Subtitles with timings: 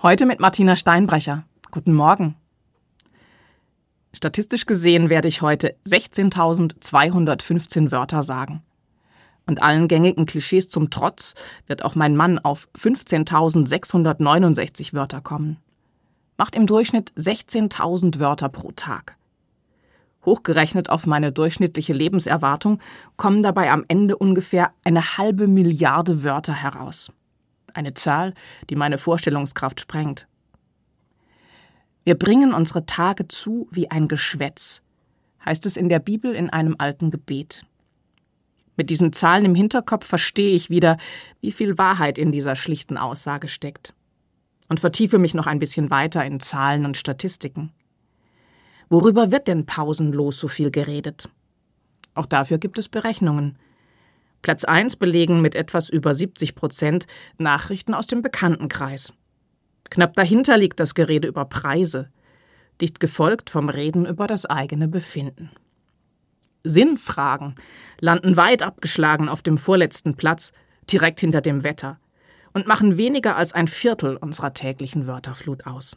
[0.00, 1.42] Heute mit Martina Steinbrecher.
[1.72, 2.36] Guten Morgen.
[4.12, 8.62] Statistisch gesehen werde ich heute 16.215 Wörter sagen.
[9.44, 11.34] Und allen gängigen Klischees zum Trotz
[11.66, 15.56] wird auch mein Mann auf 15.669 Wörter kommen.
[16.36, 19.16] Macht im Durchschnitt 16.000 Wörter pro Tag.
[20.24, 22.78] Hochgerechnet auf meine durchschnittliche Lebenserwartung
[23.16, 27.10] kommen dabei am Ende ungefähr eine halbe Milliarde Wörter heraus
[27.74, 28.34] eine Zahl,
[28.70, 30.26] die meine Vorstellungskraft sprengt.
[32.04, 34.82] Wir bringen unsere Tage zu wie ein Geschwätz,
[35.44, 37.64] heißt es in der Bibel in einem alten Gebet.
[38.78, 40.98] Mit diesen Zahlen im Hinterkopf verstehe ich wieder,
[41.40, 43.92] wie viel Wahrheit in dieser schlichten Aussage steckt.
[44.68, 47.72] Und vertiefe mich noch ein bisschen weiter in Zahlen und Statistiken.
[48.88, 51.28] Worüber wird denn pausenlos so viel geredet?
[52.14, 53.58] Auch dafür gibt es Berechnungen.
[54.42, 57.06] Platz 1 belegen mit etwas über 70 Prozent
[57.38, 59.12] Nachrichten aus dem Bekanntenkreis.
[59.90, 62.10] Knapp dahinter liegt das Gerede über Preise,
[62.80, 65.50] dicht gefolgt vom Reden über das eigene Befinden.
[66.64, 67.54] Sinnfragen
[68.00, 70.52] landen weit abgeschlagen auf dem vorletzten Platz,
[70.90, 71.98] direkt hinter dem Wetter,
[72.52, 75.96] und machen weniger als ein Viertel unserer täglichen Wörterflut aus.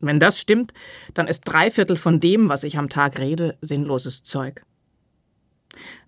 [0.00, 0.72] Wenn das stimmt,
[1.14, 4.64] dann ist drei Viertel von dem, was ich am Tag rede, sinnloses Zeug.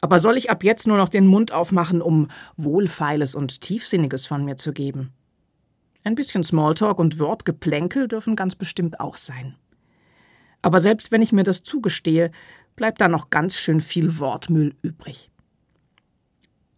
[0.00, 4.44] Aber soll ich ab jetzt nur noch den Mund aufmachen, um Wohlfeiles und Tiefsinniges von
[4.44, 5.12] mir zu geben?
[6.02, 9.56] Ein bisschen Smalltalk und Wortgeplänkel dürfen ganz bestimmt auch sein.
[10.62, 12.30] Aber selbst wenn ich mir das zugestehe,
[12.76, 15.30] bleibt da noch ganz schön viel Wortmüll übrig.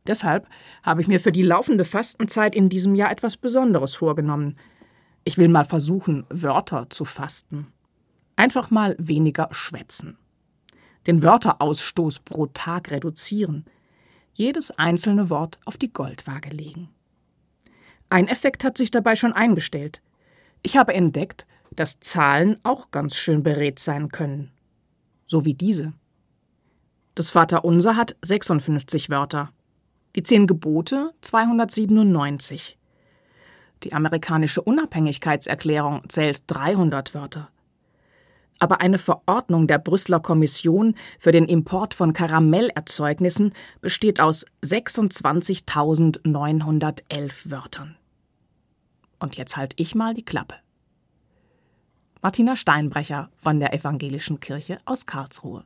[0.07, 0.49] Deshalb
[0.83, 4.57] habe ich mir für die laufende Fastenzeit in diesem Jahr etwas Besonderes vorgenommen.
[5.23, 7.69] Ich will mal versuchen, Wörter zu fasten.
[8.35, 10.19] Einfach mal weniger schwätzen
[11.07, 13.65] den Wörterausstoß pro Tag reduzieren,
[14.35, 16.89] jedes einzelne Wort auf die Goldwaage legen.
[18.09, 20.03] Ein Effekt hat sich dabei schon eingestellt.
[20.63, 24.53] Ich habe entdeckt, dass Zahlen auch ganz schön beredt sein können.
[25.27, 25.93] So wie diese.
[27.15, 29.51] Das Vaterunser hat 56 Wörter.
[30.15, 32.79] Die zehn Gebote 297.
[33.83, 37.51] Die amerikanische Unabhängigkeitserklärung zählt 300 Wörter
[38.63, 47.97] aber eine Verordnung der Brüsseler Kommission für den Import von Karamellerzeugnissen besteht aus 26.911 Wörtern.
[49.19, 50.55] Und jetzt halt ich mal die Klappe.
[52.23, 55.61] Martina Steinbrecher von der Evangelischen Kirche aus Karlsruhe.